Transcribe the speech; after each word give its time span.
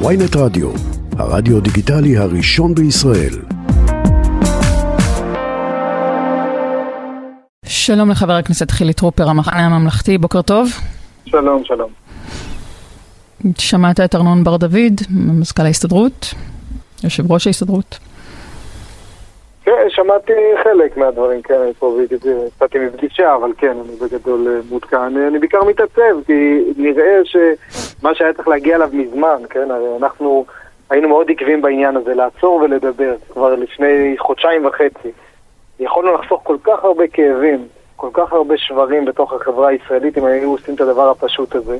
ויינט 0.00 0.36
רדיו, 0.36 0.70
הרדיו 1.18 1.60
דיגיטלי 1.60 2.16
הראשון 2.16 2.74
בישראל. 2.74 3.34
שלום 7.66 8.10
לחבר 8.10 8.32
הכנסת 8.32 8.70
חילי 8.70 8.92
טרופר, 8.92 9.28
המחנה 9.28 9.66
הממלכתי, 9.66 10.18
בוקר 10.18 10.42
טוב. 10.42 10.70
שלום, 11.26 11.62
שלום. 11.64 11.90
שמעת 13.58 14.00
את 14.00 14.14
ארנון 14.14 14.44
בר 14.44 14.56
דוד, 14.56 15.00
מזכ"ל 15.10 15.62
ההסתדרות, 15.62 16.34
יושב 17.04 17.32
ראש 17.32 17.46
ההסתדרות. 17.46 17.98
שמעתי 19.94 20.32
חלק 20.64 20.96
מהדברים, 20.96 21.42
כן, 21.42 21.54
אני 21.54 21.72
פה 21.74 21.98
יצאתי 22.46 22.78
מפגישה, 22.78 23.34
אבל 23.34 23.52
כן, 23.58 23.76
אני 23.84 23.96
בגדול 23.96 24.48
אה, 24.48 24.60
מעודכן. 24.70 24.96
אני 24.96 25.38
בעיקר 25.38 25.64
מתעצב, 25.64 26.24
כי 26.26 26.64
נראה 26.76 27.20
שמה 27.24 28.14
שהיה 28.14 28.32
צריך 28.32 28.48
להגיע 28.48 28.76
אליו 28.76 28.88
מזמן, 28.92 29.42
כן, 29.50 29.70
הרי 29.70 29.96
אנחנו 29.96 30.44
היינו 30.90 31.08
מאוד 31.08 31.30
עקביים 31.30 31.62
בעניין 31.62 31.96
הזה, 31.96 32.14
לעצור 32.14 32.54
ולדבר, 32.54 33.14
כבר 33.32 33.54
לפני 33.54 34.14
חודשיים 34.18 34.66
וחצי. 34.66 35.12
יכולנו 35.80 36.14
לחסוך 36.14 36.40
כל 36.44 36.56
כך 36.62 36.84
הרבה 36.84 37.06
כאבים, 37.06 37.66
כל 37.96 38.10
כך 38.12 38.32
הרבה 38.32 38.54
שברים 38.58 39.04
בתוך 39.04 39.32
החברה 39.32 39.68
הישראלית, 39.68 40.18
אם 40.18 40.24
היינו 40.24 40.50
עושים 40.50 40.74
את 40.74 40.80
הדבר 40.80 41.10
הפשוט 41.10 41.54
הזה. 41.54 41.78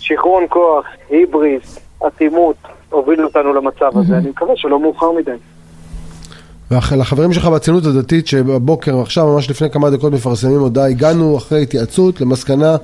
שיכרון 0.00 0.44
כוח, 0.48 0.86
היבריס, 1.10 1.78
אטימות, 2.06 2.56
הובילו 2.90 3.24
אותנו 3.24 3.52
למצב 3.52 3.98
הזה. 3.98 4.16
אני 4.16 4.30
מקווה 4.30 4.56
שלא 4.56 4.78
מאוחר 4.78 5.12
מדי. 5.12 5.36
ולחברים 6.70 7.32
שלך 7.32 7.46
בציונות 7.46 7.84
הדתית 7.84 8.26
שבבוקר, 8.26 9.00
עכשיו 9.00 9.26
ממש 9.26 9.50
לפני 9.50 9.70
כמה 9.70 9.90
דקות 9.90 10.12
מפרסמים 10.12 10.60
הודעה, 10.60 10.86
הגענו 10.88 11.36
אחרי 11.36 11.62
התייעצות 11.62 12.20
למסקנה 12.20 12.76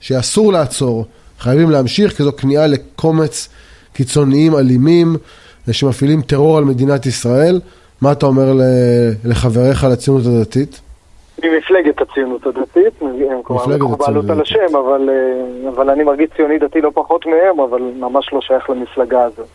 שאסור 0.00 0.52
לעצור, 0.52 1.04
חייבים 1.38 1.70
להמשיך, 1.70 2.12
כי 2.12 2.22
זו 2.22 2.32
כניעה 2.36 2.66
לקומץ 2.66 3.48
קיצוניים 3.92 4.56
אלימים 4.56 5.16
שמפעילים 5.72 6.22
טרור 6.22 6.58
על 6.58 6.64
מדינת 6.64 7.06
ישראל. 7.06 7.60
מה 8.02 8.12
אתה 8.12 8.26
אומר 8.26 8.52
לחבריך 9.24 9.84
לציונות 9.84 10.22
הדתית? 10.26 10.80
ממפלגת 11.44 12.00
הציונות 12.00 12.46
הדתית, 12.46 13.02
הם 13.02 13.42
כלומר 13.42 13.66
לקחו 13.66 13.96
בעלות 13.96 14.30
על 14.30 14.40
השם, 14.40 14.76
אבל, 14.76 15.08
אה, 15.10 15.68
אבל 15.70 15.90
אני 15.90 16.04
מרגיש 16.04 16.28
ציוני 16.36 16.58
דתי 16.58 16.80
לא 16.80 16.90
פחות 16.94 17.26
מהם, 17.26 17.60
אבל 17.60 17.80
ממש 17.98 18.30
לא 18.32 18.40
שייך 18.40 18.70
למפלגה 18.70 19.22
הזאת. 19.22 19.46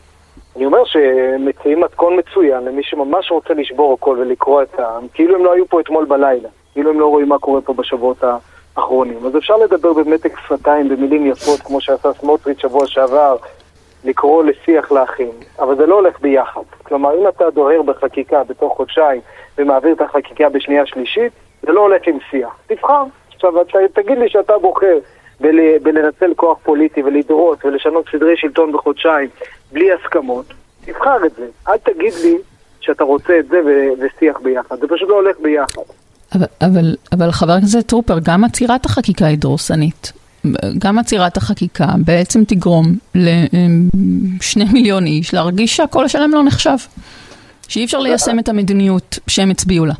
אני 0.56 0.66
אומר 0.66 0.86
שמציעים 0.86 1.82
מתכון 1.82 2.20
מצוין 2.20 2.66
למי 2.66 2.84
שממש 2.84 3.32
רוצה 3.32 3.54
לשבור 3.54 3.94
הכל 3.94 4.18
ולקרוע 4.20 4.64
את 4.64 4.80
העם, 4.80 5.08
כאילו 5.14 5.36
הם 5.36 5.46
לא 5.46 5.54
היו 5.54 5.68
פה 5.68 5.80
אתמול 5.80 6.06
בלילה, 6.06 6.50
כאילו 6.74 6.90
הם 6.90 7.00
לא 7.00 7.08
רואים 7.08 7.30
מה 7.30 7.40
קורה 7.40 7.62
פה 7.62 7.74
בשבועות 7.74 8.24
האחרונים. 8.24 9.26
אז 9.26 9.38
אפשר 9.38 9.58
לדבר 9.58 9.94
במתק 9.94 10.40
שפתיים, 10.40 10.90
במילים 10.90 11.26
יפות, 11.26 11.60
כמו 11.60 11.82
שעשה 11.82 12.14
סמוטריץ' 12.14 12.62
שבוע 12.62 12.88
שעבר, 12.88 13.36
לקרוא 14.04 14.44
לשיח 14.44 14.92
לאחים, 14.92 15.32
אבל 15.60 15.76
זה 15.76 15.86
לא 15.86 15.96
הולך 15.96 16.20
ביחד. 16.22 16.62
כלומר, 16.84 17.20
אם 17.20 17.28
אתה 17.28 17.50
דוהר 17.50 17.82
בחקיקה 17.82 18.44
בתוך 18.44 18.78
חודשיים 18.78 19.22
ומעביר 19.58 19.94
את 19.94 20.02
החקיקה 20.02 20.50
בשנייה 20.50 20.86
שלישית, 20.86 21.32
זה 21.62 21.72
לא 21.72 21.82
הולך 21.82 22.02
עם 22.08 22.18
שיח. 22.30 22.56
תבחר. 22.68 23.04
עכשיו, 23.36 23.54
תגיד 23.94 24.18
לי 24.18 24.30
שאתה 24.30 24.58
בוחר 24.58 24.98
בל, 25.40 25.60
בלנצל 25.84 26.34
כוח 26.36 26.58
פוליטי 26.64 27.04
ולדרוס 27.04 27.58
ולשנות 27.66 28.06
סדרי 28.12 28.38
שלטון 28.38 28.72
בחודשיים 28.72 29.30
בלי 29.72 29.88
הסכמות, 29.92 30.46
תבחר 30.86 31.26
את 31.26 31.32
זה. 31.36 31.46
אל 31.68 31.78
תגיד 31.78 32.14
לי 32.24 32.38
שאתה 32.82 33.04
רוצה 33.04 33.40
את 33.40 33.48
זה 33.48 33.58
ו- 33.66 34.04
ושיח 34.06 34.40
ביחד. 34.44 34.76
זה 34.80 34.88
פשוט 34.88 35.10
לא 35.10 35.16
הולך 35.16 35.36
ביחד. 35.42 35.82
אבל, 36.36 36.46
אבל, 36.62 36.96
אבל 37.12 37.32
חבר 37.32 37.52
הכנסת 37.52 37.88
טרופר, 37.88 38.18
גם 38.24 38.44
עצירת 38.44 38.86
החקיקה 38.86 39.26
היא 39.26 39.38
דורסנית. 39.38 40.14
גם 40.80 41.00
עצירת 41.00 41.38
החקיקה 41.38 41.86
בעצם 42.06 42.44
תגרום 42.44 42.86
לשני 43.16 44.66
מיליון 44.74 45.06
איש 45.06 45.34
להרגיש 45.34 45.76
שהקול 45.76 46.08
שלהם 46.08 46.32
לא 46.32 46.44
נחשב. 46.44 46.76
שאי 47.68 47.86
אפשר 47.86 48.00
ליישם 48.00 48.40
את 48.40 48.50
המדיניות 48.50 49.20
שהם 49.28 49.50
הצביעו 49.50 49.86
לה. 49.86 49.94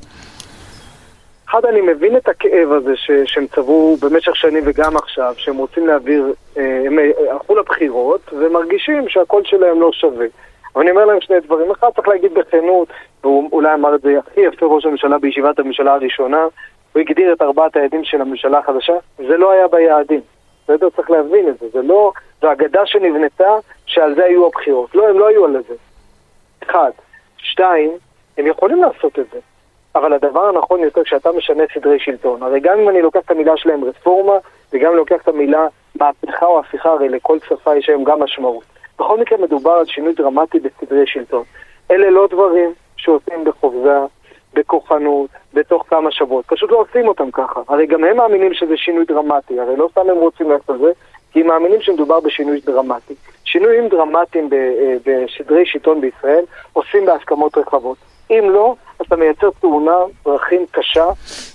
אחד, 1.54 1.66
אני 1.66 1.82
מבין 1.82 2.18
את 2.18 2.28
הכאב 2.28 2.72
הזה 2.72 2.96
ש, 2.96 3.12
שהם 3.26 3.48
צברו 3.48 3.98
במשך 4.02 4.36
שנים 4.36 4.64
וגם 4.66 4.98
עכשיו, 4.98 5.34
שהם 5.38 5.58
רוצים 5.58 5.88
להעביר, 5.88 6.34
אה, 6.58 6.84
הם 6.86 7.00
הלכו 7.32 7.56
לבחירות 7.56 8.34
ומרגישים 8.34 9.10
שהקול 9.10 9.44
שלהם 9.46 9.82
לא 9.82 9.92
שווה. 9.92 10.26
אבל 10.76 10.82
אני 10.82 10.92
אומר 10.92 11.06
להם 11.06 11.22
שני 11.22 11.40
דברים. 11.40 11.72
אחד, 11.72 11.88
צריך 11.96 12.08
להגיד 12.08 12.34
בכנות, 12.34 12.88
והוא 13.24 13.50
אולי 13.52 13.74
אמר 13.74 13.96
את 13.96 14.02
זה 14.02 14.20
הכי 14.20 14.42
יפה 14.42 14.66
ראש 14.66 14.86
הממשלה 14.86 15.18
בישיבת 15.20 15.60
הממשלה 15.60 15.94
הראשונה, 15.94 16.44
הוא 16.94 17.02
הגדיר 17.02 17.34
את 17.34 17.42
ארבעת 17.42 17.76
היעדים 17.76 18.04
של 18.04 18.22
הממשלה 18.22 18.60
החדשה, 18.60 18.94
זה 19.18 19.38
לא 19.38 19.52
היה 19.52 19.68
ביעדים. 19.68 20.22
בסדר? 20.64 20.90
צריך 20.90 21.12
להבין 21.12 21.50
את 21.50 21.60
זה. 21.60 21.66
זה 21.74 21.82
לא, 21.82 22.12
זו 22.42 22.52
אגדה 22.52 22.86
שנבנתה 22.86 23.54
שעל 23.86 24.16
זה 24.16 24.24
היו 24.24 24.48
הבחירות. 24.48 24.96
לא, 24.96 25.10
הם 25.10 25.20
לא 25.20 25.28
היו 25.28 25.46
על 25.46 25.58
זה. 25.68 25.76
אחד. 26.64 26.92
שתיים, 27.38 27.92
הם 28.38 28.48
יכולים 28.48 28.82
לעשות 28.82 29.20
את 29.20 29.26
זה. 29.34 29.40
אבל 29.96 30.14
הדבר 30.14 30.46
הנכון 30.46 30.80
יותר 30.80 31.04
כשאתה 31.04 31.32
משנה 31.32 31.64
סדרי 31.74 32.00
שלטון, 32.00 32.44
הרי 32.44 32.60
גם 32.60 32.80
אם 32.80 32.90
אני 32.90 33.02
לוקח 33.02 33.20
את 33.26 33.32
המילה 33.32 33.58
שלהם 33.58 33.84
רפורמה, 33.84 34.34
וגם 34.74 34.92
אם 34.92 34.98
לוקח 34.98 35.22
את 35.22 35.28
המילה 35.28 35.68
מהפכה 35.96 36.46
או 36.46 36.60
הפיכה, 36.60 36.90
הרי 36.90 37.10
לכל 37.10 37.38
שפה 37.48 37.76
יש 37.76 37.90
היום 37.90 38.04
גם 38.04 38.24
משמעות. 38.24 38.64
בכל 39.00 39.20
מקרה 39.20 39.38
מדובר 39.38 39.72
על 39.72 39.86
שינוי 39.86 40.14
דרמטי 40.14 40.60
בסדרי 40.60 41.08
שלטון. 41.08 41.44
אלה 41.92 42.10
לא 42.10 42.28
דברים 42.28 42.74
שעושים 42.98 43.44
בחופזה, 43.44 44.00
בכוחנות, 44.54 45.30
בתוך 45.54 45.86
כמה 45.88 46.12
שבועות. 46.12 46.46
פשוט 46.46 46.72
לא 46.72 46.78
עושים 46.78 47.08
אותם 47.08 47.32
ככה. 47.32 47.62
הרי 47.68 47.86
גם 47.86 48.04
הם 48.04 48.18
מאמינים 48.18 48.54
שזה 48.54 48.78
שינוי 48.78 49.06
דרמטי, 49.06 49.60
הרי 49.60 49.76
לא 49.76 49.88
סתם 49.92 50.10
הם 50.10 50.18
רוצים 50.18 50.52
לעשות 50.52 50.70
את 50.76 50.80
זה, 50.80 50.92
כי 51.32 51.42
הם 51.42 51.48
מאמינים 51.48 51.82
שמדובר 51.82 52.20
בשינוי 52.20 52.60
דרמטי. 52.66 53.14
שינויים 53.46 53.88
דרמטיים 53.88 54.50
אה, 54.54 54.96
בסדרי 55.06 55.66
שלטון 55.66 56.02
בישראל 56.02 56.44
עושים 56.74 57.06
בהסכמות 57.06 57.58
רחבות. 57.58 57.98
אם 58.30 58.50
לא, 58.50 58.76
אתה 59.02 59.16
מייצר 59.16 59.50
תאונה 59.62 59.98
דרכים 60.26 60.66
קשה, 60.72 61.06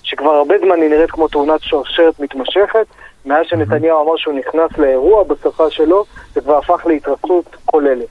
שכבר 0.02 0.30
הרבה 0.30 0.54
זמן 0.58 0.82
היא 0.82 0.90
נראית 0.90 1.10
כמו 1.10 1.28
תאונת 1.28 1.60
שרשרת 1.62 2.20
מתמשכת. 2.20 2.86
מאז 3.26 3.46
שנתניהו 3.48 4.04
אמר 4.04 4.16
שהוא 4.16 4.34
נכנס 4.34 4.78
לאירוע 4.78 5.24
בשפה 5.24 5.70
שלו, 5.70 6.04
זה 6.34 6.40
כבר 6.40 6.58
הפך 6.58 6.86
להתרצות 6.86 7.56
כוללת. 7.64 8.06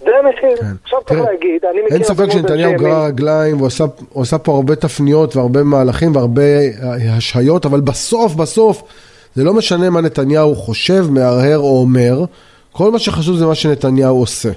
זה 0.00 0.10
המחיר. 0.18 0.56
כן. 0.56 0.66
עכשיו 0.82 0.98
צריך 1.08 1.20
להגיד, 1.20 1.64
אני 1.64 1.82
מכיר... 1.82 1.96
אין 1.96 2.04
ספק 2.04 2.30
שנתניהו 2.30 2.72
גרר 2.76 3.04
רגליים, 3.04 3.58
הוא 3.58 4.22
עשה 4.22 4.38
פה 4.38 4.52
הרבה 4.52 4.76
תפניות 4.76 5.36
והרבה 5.36 5.62
מהלכים 5.62 6.16
והרבה 6.16 6.42
השהיות, 7.16 7.66
אבל 7.66 7.80
בסוף, 7.80 8.34
בסוף, 8.34 8.82
זה 9.34 9.44
לא 9.44 9.54
משנה 9.54 9.90
מה 9.90 10.00
נתניהו 10.00 10.54
חושב, 10.54 11.04
מהרהר 11.10 11.58
או 11.58 11.80
אומר, 11.80 12.24
כל 12.72 12.90
מה 12.90 12.98
שחשוב 12.98 13.36
זה 13.36 13.46
מה 13.46 13.54
שנתניהו 13.54 14.20
עושה. 14.20 14.50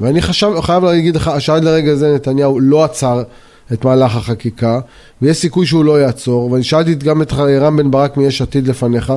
ואני 0.00 0.22
חשב, 0.22 0.60
חייב 0.60 0.84
להגיד 0.84 1.16
לך, 1.16 1.30
שעד 1.38 1.64
לרגע 1.64 1.94
זה 1.94 2.14
נתניהו 2.14 2.60
לא 2.60 2.84
עצר 2.84 3.22
את 3.72 3.84
מהלך 3.84 4.16
החקיקה, 4.16 4.80
ויש 5.22 5.36
סיכוי 5.36 5.66
שהוא 5.66 5.84
לא 5.84 6.00
יעצור, 6.00 6.52
ואני 6.52 6.64
שאלתי 6.64 6.94
גם 6.94 7.22
את 7.22 7.32
רם 7.32 7.76
בן 7.76 7.90
ברק 7.90 8.16
מיש 8.16 8.42
עתיד 8.42 8.68
לפניך, 8.68 9.12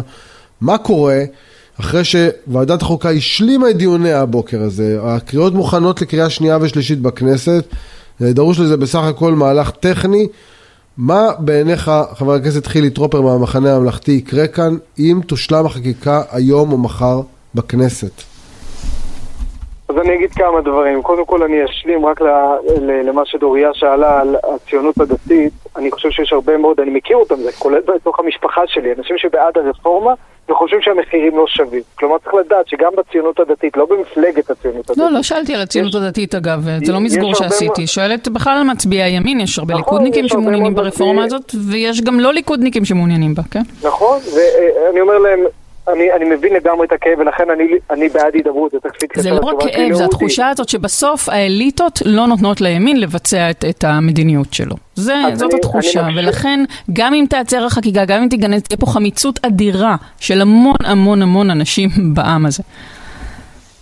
מה 0.61 0.77
קורה 0.77 1.23
אחרי 1.79 2.01
שוועדת 2.03 2.81
החוקה 2.81 3.11
השלימה 3.11 3.69
את 3.69 3.77
דיוניה 3.77 4.21
הבוקר 4.21 4.61
הזה, 4.61 4.97
הקריאות 5.03 5.53
מוכנות 5.53 6.01
לקריאה 6.01 6.29
שנייה 6.29 6.57
ושלישית 6.61 7.01
בכנסת, 7.01 7.65
דרוש 8.21 8.59
לזה 8.59 8.77
בסך 8.77 8.99
הכל 8.99 9.35
מהלך 9.35 9.71
טכני, 9.71 10.27
מה 10.97 11.27
בעיניך, 11.39 11.91
חבר 12.17 12.33
הכנסת 12.33 12.65
חילי 12.65 12.89
טרופר 12.89 13.21
מהמחנה 13.21 13.75
הממלכתי, 13.75 14.11
יקרה 14.11 14.47
כאן 14.47 14.77
אם 14.99 15.19
תושלם 15.27 15.65
החקיקה 15.65 16.21
היום 16.31 16.71
או 16.71 16.77
מחר 16.77 17.21
בכנסת? 17.55 18.30
אז 19.91 19.97
אני 19.97 20.15
אגיד 20.15 20.31
כמה 20.31 20.61
דברים. 20.61 21.01
קודם 21.01 21.25
כל 21.25 21.43
אני 21.43 21.65
אשלים 21.65 22.05
רק 22.05 22.21
למה 22.81 23.21
שדוריה 23.25 23.69
שאלה 23.73 24.21
על 24.21 24.35
הציונות 24.53 24.99
הדתית. 24.99 25.53
אני 25.75 25.91
חושב 25.91 26.09
שיש 26.09 26.33
הרבה 26.33 26.57
מאוד, 26.57 26.79
אני 26.79 26.91
מכיר 26.91 27.17
אותם, 27.17 27.35
זה 27.35 27.51
כולל 27.51 27.81
בתוך 27.95 28.19
המשפחה 28.19 28.61
שלי, 28.67 28.93
אנשים 28.97 29.17
שבעד 29.17 29.57
הרפורמה 29.57 30.13
וחושבים 30.49 30.81
שהמחירים 30.81 31.37
לא 31.37 31.47
שווים. 31.47 31.81
כלומר 31.95 32.17
צריך 32.17 32.33
לדעת 32.33 32.67
שגם 32.67 32.91
בציונות 32.97 33.39
הדתית, 33.39 33.77
לא 33.77 33.85
במפלגת 33.85 34.49
הציונות 34.49 34.89
הדתית. 34.89 35.03
לא, 35.03 35.11
לא 35.11 35.23
שאלתי 35.23 35.55
על 35.55 35.61
הציונות 35.61 35.95
הדתית 35.95 36.35
אגב, 36.35 36.67
זה 36.85 36.93
לא 36.93 36.99
מסגור 36.99 37.35
שעשיתי. 37.35 37.87
שואלת 37.87 38.27
בכלל 38.27 38.57
על 38.57 38.63
מצביעי 38.63 39.03
הימין, 39.03 39.39
יש 39.39 39.59
הרבה 39.59 39.73
נכון, 39.73 39.83
ליכודניקים 39.83 40.27
שמעוניינים 40.27 40.75
ברפורמה 40.75 41.23
הזאת, 41.23 41.51
ויש 41.71 42.01
גם 42.01 42.19
לא 42.19 42.33
ליכודניקים 42.33 42.85
שמעוניינים 42.85 43.33
בה, 43.33 43.43
כן? 43.51 43.61
נכון, 43.83 44.19
ואני 44.35 45.01
אומר 45.01 45.17
להם, 45.17 45.39
אני, 45.87 46.13
אני 46.13 46.25
מבין 46.25 46.53
לגמרי 46.53 46.87
את 46.87 46.91
הכאב, 46.91 47.19
ולכן 47.19 47.49
אני, 47.49 47.63
אני 47.89 48.09
בעד 48.09 48.35
הידברות, 48.35 48.71
זה 48.71 48.79
תקפיד 48.79 49.09
זה 49.15 49.29
לא 49.29 49.35
רק 49.35 49.55
כאב, 49.59 49.93
זה 49.93 50.05
התחושה 50.05 50.49
הזאת 50.49 50.69
שבסוף 50.69 51.29
האליטות 51.29 51.99
לא 52.05 52.27
נותנות 52.27 52.61
לימין 52.61 52.99
לבצע 52.99 53.49
את, 53.49 53.65
את 53.69 53.83
המדיניות 53.83 54.53
שלו. 54.53 54.75
זה, 54.95 55.13
זאת 55.33 55.51
אני, 55.51 55.59
התחושה, 55.59 56.07
אני 56.07 56.19
ולכן 56.19 56.63
גם 56.93 57.13
אם 57.13 57.25
תעצר 57.29 57.65
החקיקה, 57.65 58.05
גם 58.05 58.21
אם 58.21 58.27
תיגנז, 58.29 58.63
תהיה 58.63 58.77
פה 58.77 58.85
חמיצות 58.85 59.45
אדירה 59.45 59.95
של 60.19 60.41
המון 60.41 60.75
המון 60.85 61.21
המון 61.21 61.49
אנשים 61.49 61.89
בעם 62.15 62.45
הזה. 62.45 62.63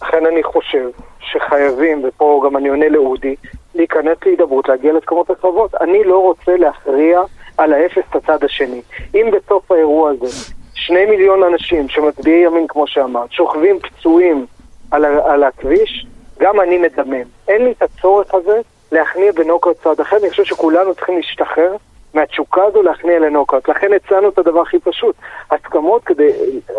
לכן 0.01 0.25
אני 0.25 0.43
חושב 0.43 0.89
שחייבים, 1.19 2.03
ופה 2.03 2.41
גם 2.45 2.57
אני 2.57 2.69
עונה 2.69 2.89
לאודי, 2.89 3.35
להיכנס 3.75 4.17
להידברות, 4.25 4.69
להגיע 4.69 4.93
להסכמות 4.93 5.31
רחבות. 5.31 5.75
אני 5.75 6.03
לא 6.03 6.17
רוצה 6.17 6.57
להכריע 6.57 7.19
על 7.57 7.73
האפס 7.73 8.03
את 8.09 8.15
הצד 8.15 8.43
השני. 8.43 8.81
אם 9.15 9.31
בסוף 9.31 9.71
האירוע 9.71 10.11
הזה 10.11 10.58
שני 10.89 11.05
מיליון 11.05 11.43
אנשים 11.43 11.89
שמצביעי 11.89 12.45
ימין, 12.45 12.67
כמו 12.67 12.87
שאמרת, 12.87 13.31
שוכבים 13.31 13.79
פצועים 13.79 14.45
על, 14.91 15.05
על 15.05 15.43
הכביש, 15.43 16.05
גם 16.39 16.61
אני 16.61 16.77
מדמם. 16.77 17.23
אין 17.47 17.63
לי 17.63 17.71
את 17.71 17.81
הצורך 17.81 18.33
הזה 18.33 18.61
להכניע 18.91 19.31
בנוקאוט 19.31 19.77
צעד 19.83 19.99
אחר, 19.99 20.17
אני 20.17 20.29
חושב 20.29 20.43
שכולנו 20.43 20.95
צריכים 20.95 21.17
להשתחרר 21.17 21.75
מהתשוקה 22.13 22.63
הזו 22.63 22.81
להכניע 22.81 23.19
לנוקאוט. 23.19 23.69
לכן 23.69 23.87
הצענו 23.93 24.29
את 24.29 24.37
הדבר 24.37 24.61
הכי 24.61 24.79
פשוט, 24.79 25.15
הסכמות 25.51 26.03
כדי, 26.03 26.31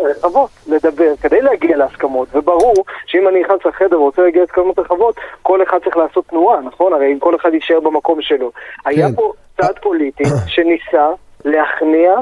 רחבות, 0.03 0.51
לדבר, 0.69 1.17
כדי 1.23 1.43
להגיע 1.43 1.77
להסכמות. 1.77 2.29
וברור 2.35 2.85
שאם 3.07 3.29
אני 3.29 3.41
נכנס 3.41 3.65
לחדר 3.65 4.01
ורוצה 4.01 4.23
להגיע 4.23 4.43
להסכמות 4.43 4.79
רחבות, 4.79 5.15
כל 5.43 5.63
אחד 5.63 5.79
צריך 5.85 5.97
לעשות 5.97 6.27
תנועה, 6.27 6.61
נכון? 6.61 6.93
הרי 6.93 7.13
אם 7.13 7.19
כל 7.19 7.37
אחד 7.37 7.55
יישאר 7.55 7.81
במקום 7.81 8.23
שלו. 8.23 8.51
היה 8.85 9.09
כן. 9.09 9.15
פה 9.15 9.33
צעד 9.61 9.79
פוליטי 9.83 10.25
שניסה 10.55 11.09
להכניע 11.45 12.15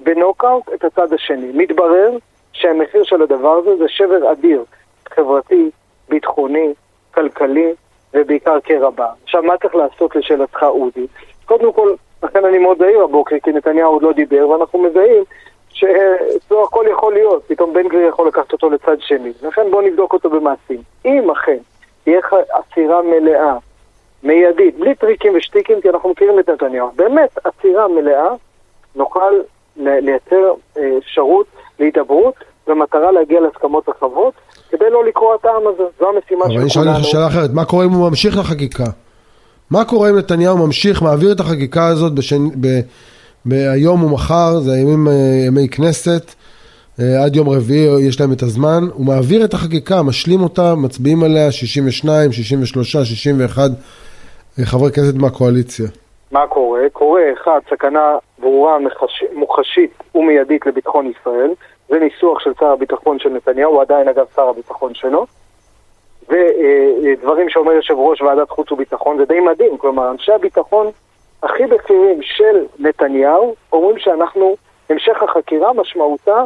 בנוקאוט 0.00 0.68
את 0.74 0.84
הצד 0.84 1.12
השני. 1.12 1.50
מתברר 1.54 2.10
שהמחיר 2.52 3.04
של 3.04 3.22
הדבר 3.22 3.52
הזה 3.52 3.76
זה 3.76 3.84
שבר 3.88 4.32
אדיר, 4.32 4.64
חברתי, 5.08 5.70
ביטחוני, 6.08 6.72
כלכלי 7.14 7.72
ובעיקר 8.14 8.60
קרע 8.60 8.90
בעם. 8.90 9.14
עכשיו, 9.24 9.42
מה 9.42 9.56
צריך 9.62 9.74
לעשות 9.74 10.16
לשאלתך, 10.16 10.62
אודי? 10.62 11.06
קודם 11.44 11.72
כל, 11.72 11.94
לכן 12.22 12.44
אני 12.44 12.58
מאוד 12.58 12.78
זהיר 12.78 13.02
הבוקר, 13.02 13.36
כי 13.42 13.52
נתניהו 13.52 13.92
עוד 13.92 14.02
לא 14.02 14.12
דיבר, 14.12 14.48
ואנחנו 14.48 14.78
מזהים 14.78 15.24
שאצלו 15.68 16.64
הכל 16.64 16.84
יכול 16.90 17.14
להיות, 17.14 17.44
פתאום 17.46 17.72
בן 17.72 17.88
גביר 17.88 18.08
יכול 18.08 18.28
לקחת 18.28 18.52
אותו 18.52 18.70
לצד 18.70 19.00
שני. 19.00 19.32
לכן 19.42 19.70
בואו 19.70 19.82
נבדוק 19.82 20.12
אותו 20.12 20.30
במעשים. 20.30 20.82
אם 21.04 21.30
אכן 21.30 21.56
תהיה 22.04 22.20
עצירה 22.52 23.02
מלאה, 23.02 23.56
מיידית, 24.22 24.78
בלי 24.78 24.94
טריקים 24.94 25.32
ושטיקים, 25.36 25.80
כי 25.80 25.90
אנחנו 25.90 26.08
מכירים 26.10 26.38
את 26.38 26.48
נתניהו, 26.48 26.90
באמת 26.96 27.38
עצירה 27.44 27.88
מלאה, 27.88 28.28
נוכל 28.96 29.40
לייצר 29.76 30.52
אה, 30.78 30.82
אפשרות 30.98 31.46
להידברות 31.80 32.34
במטרה 32.66 33.12
להגיע 33.12 33.40
להסכמות 33.40 33.88
רחבות, 33.88 34.34
כדי 34.70 34.90
לא 34.90 35.04
לקרוע 35.04 35.34
את 35.40 35.44
העם 35.44 35.62
הזה. 35.66 35.82
זו 35.98 36.08
המשימה 36.08 36.44
אבל 36.44 36.54
של 36.54 36.60
אני 36.60 36.70
שואל 36.70 36.84
כולנו. 36.84 36.98
אותך 36.98 37.08
שאלה 37.08 37.26
אחרת, 37.26 37.50
מה 37.52 37.64
קורה 37.64 37.84
אם 37.84 37.90
הוא 37.90 38.08
ממשיך 38.08 38.38
לחקיקה? 38.38 38.84
מה 39.70 39.84
קורה 39.84 40.10
אם 40.10 40.18
נתניהו 40.18 40.66
ממשיך, 40.66 41.02
מעביר 41.02 41.32
את 41.32 41.40
החקיקה 41.40 41.86
הזאת 41.86 42.12
בשני, 42.12 42.50
ב, 42.60 42.80
ביום 43.44 44.02
ומחר, 44.02 44.60
זה 44.60 44.76
ימים, 44.76 45.08
אה, 45.08 45.12
ימי 45.46 45.68
כנסת, 45.68 46.34
אה, 47.00 47.24
עד 47.24 47.36
יום 47.36 47.48
רביעי 47.48 48.06
יש 48.08 48.20
להם 48.20 48.32
את 48.32 48.42
הזמן, 48.42 48.88
הוא 48.92 49.06
מעביר 49.06 49.44
את 49.44 49.54
החקיקה, 49.54 50.02
משלים 50.02 50.40
אותה, 50.40 50.74
מצביעים 50.74 51.22
עליה 51.22 51.52
62, 51.52 52.32
63, 52.32 52.96
61 52.96 53.70
אה, 54.58 54.64
חברי 54.64 54.92
כנסת 54.92 55.14
מהקואליציה. 55.14 55.86
מה 56.34 56.46
קורה? 56.46 56.80
קורה, 56.92 57.22
אחד, 57.32 57.60
סכנה 57.70 58.16
ברורה, 58.38 58.78
מחש... 58.78 59.24
מוחשית 59.32 59.90
ומיידית 60.14 60.66
לביטחון 60.66 61.10
ישראל. 61.10 61.50
זה 61.88 61.98
ניסוח 61.98 62.40
של 62.40 62.50
שר 62.60 62.66
הביטחון 62.66 63.18
של 63.18 63.28
נתניהו, 63.28 63.72
הוא 63.72 63.82
עדיין 63.82 64.08
אגב 64.08 64.24
שר 64.36 64.48
הביטחון 64.48 64.94
שלו. 64.94 65.26
ודברים 66.28 67.48
שאומר 67.48 67.72
יושב 67.72 67.94
ראש 67.96 68.20
ועדת 68.22 68.50
חוץ 68.50 68.72
וביטחון, 68.72 69.18
זה 69.18 69.24
די 69.24 69.40
מדהים. 69.40 69.78
כלומר, 69.78 70.10
אנשי 70.10 70.32
הביטחון 70.32 70.86
הכי 71.42 71.66
בכירים 71.66 72.18
של 72.22 72.64
נתניהו 72.78 73.54
אומרים 73.72 73.98
שאנחנו, 73.98 74.56
המשך 74.90 75.22
החקירה 75.22 75.72
משמעותה 75.72 76.44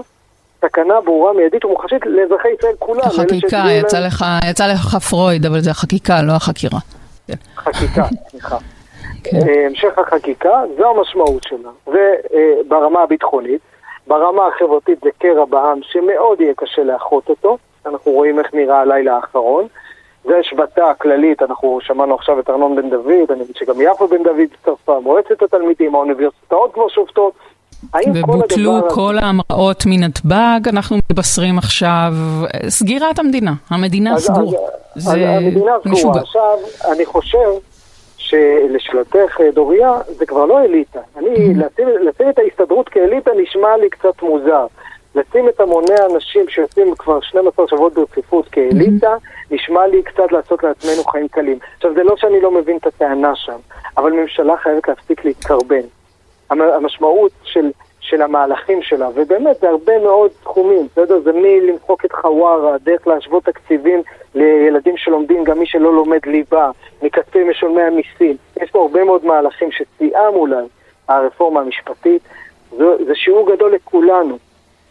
סכנה 0.60 1.00
ברורה, 1.00 1.32
מיידית 1.32 1.64
ומוחשית 1.64 2.06
לאזרחי 2.06 2.48
ישראל 2.58 2.74
כולם. 2.78 3.00
החקיקה, 3.04 3.64
יצא 3.80 3.96
להם- 3.98 4.06
לך, 4.06 4.24
יצא 4.50 4.66
לך 4.66 4.96
פרויד, 5.10 5.46
אבל 5.46 5.60
זה 5.60 5.70
החקיקה, 5.70 6.22
לא 6.22 6.32
החקירה. 6.32 6.78
כן. 7.26 7.34
חקיקה, 7.56 8.04
סליחה. 8.30 8.56
כן. 9.24 9.36
אה, 9.48 9.66
המשך 9.66 9.98
החקיקה, 9.98 10.62
זו 10.78 10.90
המשמעות 10.90 11.42
שלה. 11.42 11.70
וברמה 11.86 13.02
הביטחונית, 13.02 13.60
ברמה 14.06 14.42
החברתית 14.46 14.98
זה 15.04 15.10
קרע 15.18 15.44
בעם 15.44 15.78
שמאוד 15.82 16.40
יהיה 16.40 16.54
קשה 16.56 16.82
לאחות 16.82 17.28
אותו. 17.28 17.56
אנחנו 17.86 18.12
רואים 18.12 18.38
איך 18.38 18.54
נראה 18.54 18.80
הלילה 18.80 19.16
האחרון. 19.16 19.66
זה 20.24 20.36
השבתה 20.40 20.92
כללית, 20.98 21.42
אנחנו 21.42 21.78
שמענו 21.82 22.14
עכשיו 22.14 22.40
את 22.40 22.50
ארנון 22.50 22.76
בן 22.76 22.90
דוד, 22.90 23.30
אני 23.30 23.40
מבין 23.42 23.54
שגם 23.58 23.74
יפה 23.80 24.06
בן 24.06 24.22
דוד 24.22 24.46
הצטרפה, 24.54 25.00
מועצת 25.00 25.42
התלמידים, 25.42 25.94
האוניברסיטאות 25.94 26.74
כבר 26.74 26.88
שובתות. 26.88 27.32
כל 27.90 27.98
ובוטלו 28.14 28.76
הזה- 28.76 28.88
כל 28.94 29.14
ההמראות 29.22 29.82
מנתב"ג, 29.86 30.60
אנחנו 30.68 30.96
מתבשרים 30.96 31.58
עכשיו, 31.58 32.12
אה, 32.54 32.70
סגירת 32.70 33.18
המדינה, 33.18 33.52
המדינה 33.70 34.18
סגורה. 34.18 34.58
זה 34.94 35.28
המדינה. 35.28 35.72
סגורה. 35.94 36.20
עכשיו, 36.20 36.56
אני 36.92 37.06
חושב 37.06 37.48
שלשאלתך, 38.28 39.40
אה, 39.40 39.50
דוריה, 39.50 39.92
זה 40.06 40.26
כבר 40.26 40.44
לא 40.44 40.60
אליטה. 40.64 41.00
אני, 41.16 41.26
Mm-hmm. 41.28 41.64
לשים, 41.66 41.88
לשים 41.88 42.28
את 42.30 42.38
ההסתדרות 42.38 42.88
כאליטה 42.88 43.30
נשמע 43.36 43.76
לי 43.76 43.90
קצת 43.90 44.22
מוזר. 44.22 44.66
לשים 45.14 45.48
את 45.48 45.60
המוני 45.60 45.94
האנשים 46.02 46.48
שיוצאים 46.48 46.94
כבר 46.98 47.20
12 47.20 47.68
שבועות 47.68 47.94
ברציפות 47.94 48.48
כאליטה, 48.48 49.14
Mm-hmm. 49.14 49.54
נשמע 49.54 49.86
לי 49.86 50.02
קצת 50.02 50.32
לעשות 50.32 50.62
לעצמנו 50.62 51.04
חיים 51.04 51.28
קלים. 51.28 51.58
עכשיו, 51.76 51.94
זה 51.94 52.02
לא 52.02 52.14
שאני 52.16 52.40
לא 52.40 52.50
מבין 52.50 52.76
את 52.76 52.86
הטענה 52.86 53.32
שם, 53.36 53.56
אבל 53.96 54.12
ממשלה 54.12 54.56
חייבת 54.56 54.88
להפסיק 54.88 55.24
להתקרבן. 55.24 55.80
המ- 56.50 56.60
המשמעות 56.60 57.32
של, 57.44 57.70
של 58.08 58.22
המהלכים 58.22 58.82
שלה, 58.82 59.08
ובאמת 59.14 59.56
זה 59.60 59.68
הרבה 59.68 59.98
מאוד 59.98 60.30
תחומים, 60.42 60.88
בסדר? 60.92 61.20
זה 61.20 61.32
מלמחוק 61.32 62.04
את 62.04 62.12
חווארה, 62.12 62.76
דרך 62.78 63.06
להשוות 63.06 63.44
תקציבים 63.44 64.02
לילדים 64.34 64.96
שלומדים, 64.96 65.44
גם 65.44 65.58
מי 65.58 65.66
שלא 65.66 65.94
לומד 65.94 66.26
ליבה, 66.26 66.70
מכספי 67.02 67.44
משלמי 67.44 67.82
המיסים. 67.82 68.36
יש 68.62 68.70
פה 68.70 68.82
הרבה 68.82 69.04
מאוד 69.04 69.24
מהלכים 69.24 69.68
ששיאם 69.72 70.34
אולי 70.34 70.64
הרפורמה 71.08 71.60
המשפטית. 71.60 72.22
זה, 72.78 72.84
זה 73.06 73.14
שיעור 73.14 73.54
גדול 73.54 73.74
לכולנו 73.74 74.38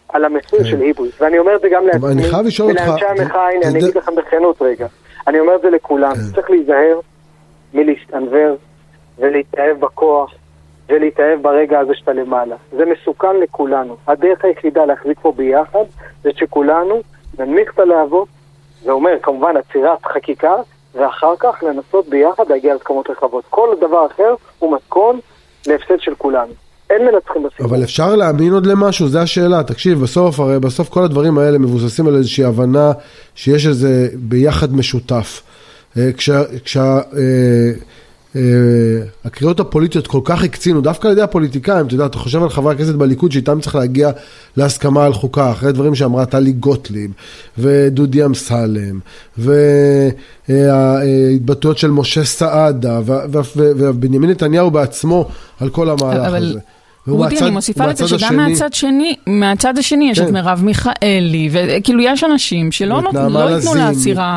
על 0.10 0.26
המחיר 0.26 0.60
כן. 0.60 0.66
של 0.66 0.82
היבריס, 0.82 1.22
ואני 1.22 1.40
אומר 1.40 1.56
את 1.56 1.62
זה 1.62 1.70
גם 1.70 1.88
לעצמי 1.88 2.30
ולאנשי 2.66 3.06
המחאה, 3.06 3.50
הנה, 3.50 3.68
אני 3.68 3.80
אגיד 3.80 3.96
לכם 3.96 4.16
בכנות 4.16 4.62
רגע. 4.62 4.88
אני 5.28 5.40
אומר 5.40 5.56
את 5.56 5.62
זה 5.62 5.70
לכולם, 5.70 6.14
כן. 6.14 6.36
צריך 6.36 6.50
להיזהר 6.50 7.00
מלהסתנוור 7.74 8.56
ולהתאהב 9.18 9.80
בכוח 9.80 10.34
ולהתאהב 10.90 11.42
ברגע 11.42 11.80
הזה 11.80 11.94
שאתה 11.96 12.14
למעלה. 12.14 12.56
זה 12.72 12.84
מסוכן 12.86 13.36
לכולנו. 13.44 13.96
הדרך 14.08 14.46
היחידה 14.46 14.86
להחזיק 14.86 15.20
פה 15.22 15.32
ביחד 15.32 15.84
זה 16.24 16.30
שכולנו 16.36 17.02
ננמיך 17.40 17.72
את 17.74 17.80
הלהבות, 17.80 18.28
זה 18.84 18.92
אומר 18.92 19.12
כמובן 19.24 19.54
עצירת 19.58 20.06
חקיקה, 20.06 20.56
ואחר 20.96 21.34
כך 21.40 21.64
לנסות 21.64 22.10
ביחד 22.10 22.44
להגיע 22.50 22.74
להסכמות 22.74 23.10
רחבות. 23.10 23.44
כל 23.50 23.70
דבר 23.82 24.06
אחר 24.06 24.36
הוא 24.60 24.76
מתכון 24.76 25.20
להפסד 25.68 26.00
של 26.00 26.16
כולנו. 26.16 26.52
אין 26.90 27.06
מנצחים 27.06 27.44
בסיפור. 27.44 27.68
אבל 27.68 27.84
אפשר 27.84 28.16
להאמין 28.16 28.54
עוד 28.54 28.66
למשהו? 28.66 29.08
זו 29.08 29.20
השאלה. 29.20 29.64
תקשיב, 29.64 30.00
בסוף, 30.00 30.40
הרי 30.40 30.60
בסוף 30.60 30.90
כל 30.90 31.04
הדברים 31.04 31.38
האלה 31.38 31.58
מבוססים 31.58 32.08
על 32.08 32.16
איזושהי 32.16 32.46
הבנה 32.46 32.92
שיש 33.36 33.68
איזה 33.68 34.08
ביחד 34.14 34.76
משותף. 34.76 35.42
אה, 35.98 36.14
כשה... 36.18 36.44
כשה 36.64 36.98
אה, 37.18 37.72
הקריאות 39.26 39.60
הפוליטיות 39.60 40.08
כל 40.08 40.22
כך 40.24 40.44
הקצינו, 40.44 40.82
דווקא 40.82 41.08
על 41.08 41.14
ידי 41.14 41.22
הפוליטיקאים, 41.22 41.86
אתה 41.86 41.96
יודע, 41.96 42.06
אתה 42.06 42.18
חושב 42.18 42.44
על 42.44 42.50
חברי 42.50 42.74
הכנסת 42.74 42.96
בליכוד 42.96 43.32
שאיתם 43.32 43.62
צריך 43.62 43.76
להגיע 43.76 44.12
להסכמה 44.58 45.06
על 45.06 45.14
חוקה, 45.14 45.52
אחרי 45.52 45.72
דברים 45.72 45.96
שאמרה 45.96 46.26
טלי 46.26 46.52
גוטליב, 46.52 47.12
ודודי 47.58 48.26
אמסלם, 48.26 49.00
וההתבטאויות 50.48 51.78
של 51.78 51.92
משה 51.92 52.24
סעדה, 52.24 53.02
ובנימין 53.56 54.30
נתניהו 54.30 54.72
בעצמו 54.72 55.30
על 55.60 55.70
כל 55.70 55.90
המהלך 55.90 56.28
אבל 56.28 56.44
הזה. 56.44 56.60
רודי, 57.08 57.40
אני 57.40 57.50
מוסיפה 57.50 57.86
לזה 57.86 58.04
מהצד 58.04 58.18
שגם 58.18 58.28
השני- 58.40 58.48
מהצד 58.50 58.74
שני, 58.74 59.16
מהצד 59.28 59.78
השני 59.78 60.10
יש 60.10 60.20
את 60.20 60.26
כן. 60.28 60.34
מרב 60.34 60.62
מיכאלי, 60.64 61.50
וכאילו 61.52 62.02
יש 62.02 62.24
אנשים 62.24 62.72
שלא 62.72 63.02
לא 63.04 63.08
ייתנו 63.10 63.40
לזימי. 63.46 63.80
לעצירה 63.80 64.32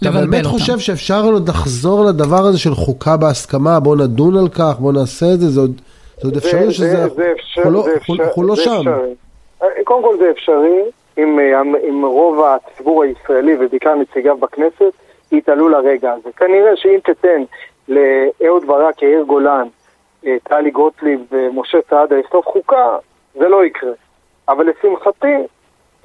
אתה 0.00 0.08
לבלבל 0.08 0.26
באמת 0.30 0.44
אותם. 0.44 0.58
חושב 0.58 0.78
שאפשר 0.78 1.24
עוד 1.24 1.48
לחזור 1.48 2.04
לדבר 2.04 2.46
הזה 2.46 2.58
של 2.58 2.74
חוקה 2.74 3.16
בהסכמה, 3.16 3.80
בוא 3.80 3.96
נדון 3.96 4.36
על 4.36 4.48
כך, 4.48 4.74
בוא 4.78 4.92
נעשה 4.92 5.26
את 5.34 5.40
זה, 5.40 5.48
זה 5.50 5.60
עוד, 5.60 5.80
זה 6.22 6.28
עוד 6.28 6.36
אפשרי 6.36 6.72
שזה... 6.72 6.86
זה, 6.90 7.08
זה 7.16 7.32
אפשר, 7.36 7.60
אנחנו 7.60 7.70
לא- 7.72 7.82
זה 7.82 7.90
אנחנו- 7.94 8.14
אפשר, 8.14 8.24
אנחנו 8.24 8.42
לא 8.42 8.56
זה 8.56 8.62
שם. 8.64 8.70
אפשרי. 8.70 9.14
אה, 9.62 9.68
קודם 9.84 10.02
כל 10.02 10.16
זה 10.18 10.30
אפשרי 10.30 10.82
אם, 11.18 11.38
אה, 11.40 11.60
אם 11.88 12.02
רוב 12.04 12.40
הציבור 12.44 13.02
הישראלי 13.04 13.52
ובעיקר 13.60 13.94
נציגיו 13.94 14.36
בכנסת 14.36 14.92
יתעלו 15.32 15.68
לרגע 15.68 16.12
הזה. 16.12 16.28
כנראה 16.36 16.70
שאם 16.76 16.98
תיתן 17.04 17.42
לאהוד 17.88 18.66
ברק, 18.66 19.02
יאיר 19.02 19.22
גולן, 19.26 19.50
אה, 19.60 19.66
טלי 20.42 20.70
גוטליב 20.70 21.20
ומשה 21.30 21.78
סעדה 21.90 22.16
לכתוב 22.16 22.44
חוקה, 22.44 22.96
זה 23.34 23.48
לא 23.48 23.64
יקרה. 23.64 23.92
אבל 24.48 24.68
לשמחתי, 24.68 25.34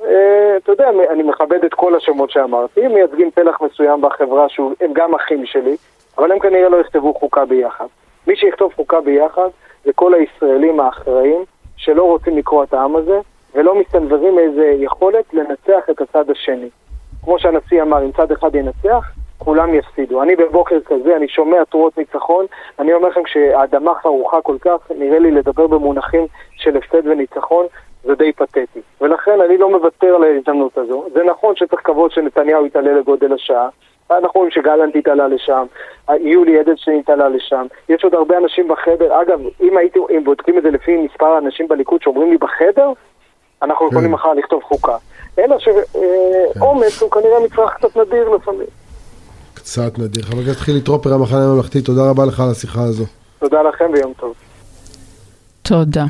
אה, 0.03 0.57
אתה 0.57 0.71
יודע, 0.71 0.89
אני 1.09 1.23
מכבד 1.23 1.63
את 1.65 1.73
כל 1.73 1.95
השמות 1.95 2.31
שאמרתי, 2.31 2.85
הם 2.85 2.93
מייצגים 2.93 3.31
פלח 3.31 3.61
מסוים 3.61 4.01
בחברה 4.01 4.49
שהם 4.49 4.93
גם 4.93 5.15
אחים 5.15 5.45
שלי, 5.45 5.75
אבל 6.17 6.31
הם 6.31 6.39
כנראה 6.39 6.69
לא 6.69 6.77
יכתבו 6.77 7.13
חוקה 7.13 7.45
ביחד. 7.45 7.85
מי 8.27 8.35
שיכתוב 8.35 8.73
חוקה 8.75 9.01
ביחד 9.01 9.47
זה 9.85 9.93
כל 9.93 10.13
הישראלים 10.13 10.79
האחראים 10.79 11.43
שלא 11.77 12.03
רוצים 12.03 12.37
לקרוא 12.37 12.63
את 12.63 12.73
העם 12.73 12.95
הזה 12.95 13.19
ולא 13.55 13.75
מסתנוורים 13.75 14.35
מאיזה 14.35 14.73
יכולת 14.79 15.33
לנצח 15.33 15.89
את 15.89 16.01
הצד 16.01 16.29
השני. 16.29 16.69
כמו 17.23 17.39
שהנשיא 17.39 17.81
אמר, 17.81 18.05
אם 18.05 18.11
צד 18.11 18.31
אחד 18.31 18.55
ינצח, 18.55 19.11
כולם 19.39 19.73
יפסידו. 19.73 20.21
אני 20.21 20.35
בבוקר 20.35 20.79
כזה, 20.85 21.15
אני 21.15 21.27
שומע 21.27 21.63
תרועות 21.63 21.97
ניצחון, 21.97 22.45
אני 22.79 22.93
אומר 22.93 23.07
לכם, 23.09 23.23
כשהאדמה 23.23 23.91
חרוכה 24.01 24.41
כל 24.41 24.57
כך, 24.61 24.91
נראה 24.95 25.19
לי 25.19 25.31
לדבר 25.31 25.67
במונחים 25.67 26.27
של 26.55 26.77
הפסד 26.77 27.07
וניצחון, 27.07 27.65
זה 28.03 28.15
די 28.15 28.31
פתטי. 28.31 28.81
ולכן 29.01 29.41
אני 29.41 29.57
לא 29.57 29.69
מוותר 29.71 30.15
על 30.15 30.23
ההזדמנות 30.23 30.77
הזו. 30.77 31.05
זה 31.13 31.23
נכון 31.23 31.55
שצריך 31.55 31.81
כבוד 31.83 32.11
שנתניהו 32.11 32.65
יתעלה 32.65 32.91
לגודל 32.93 33.33
השעה, 33.33 33.69
אנחנו 34.11 34.39
רואים 34.39 34.51
שגלנט 34.51 34.95
התעלה 34.95 35.27
לשם, 35.27 35.65
יולי 36.19 36.61
אדלשטיין 36.61 36.99
התעלה 36.99 37.29
לשם, 37.29 37.65
יש 37.89 38.03
עוד 38.03 38.15
הרבה 38.15 38.37
אנשים 38.37 38.67
בחדר, 38.67 39.21
אגב, 39.21 39.39
אם 39.61 39.77
הייתם 39.77 39.99
אם 40.09 40.23
בודקים 40.23 40.57
את 40.57 40.63
זה 40.63 40.71
לפי 40.71 40.97
מספר 40.97 41.25
האנשים 41.25 41.67
בליכוד 41.67 42.01
שאומרים 42.01 42.31
לי 42.31 42.37
בחדר, 42.37 42.91
אנחנו 43.61 43.85
כן. 43.85 43.91
יכולים 43.91 44.11
מחר 44.11 44.33
לכתוב 44.33 44.63
חוקה. 44.63 44.97
אלא 45.39 45.55
שאומץ 45.59 47.01
הוא 47.01 47.11
כנראה 47.11 47.39
מצרך 47.39 47.73
קצת 47.73 47.97
נדיר 47.97 48.29
לפעמים. 48.29 48.67
קצת 49.59 49.99
נדיר. 49.99 50.23
חבר 50.23 50.41
הכנסת 50.41 50.59
חילי 50.59 50.81
טרופר, 50.81 51.13
המחנה 51.13 51.45
הממלכתי, 51.45 51.81
תודה 51.81 52.09
רבה 52.09 52.25
לך 52.25 52.39
על 52.39 52.51
השיחה 52.51 52.83
הזו. 52.83 53.05
תודה 53.39 53.57
לכם 53.61 53.85
ויום 53.93 54.13
טוב. 54.19 54.33
תודה. 55.61 56.05